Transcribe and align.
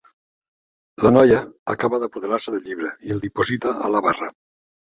La 1.07 1.11
noia 1.17 1.37
acaba 1.75 2.01
d'apoderar-se 2.05 2.57
del 2.57 2.65
llibre 2.71 2.95
i 3.11 3.15
el 3.17 3.23
diposita 3.29 3.79
a 3.89 3.93
la 3.99 4.03
barra. 4.11 4.35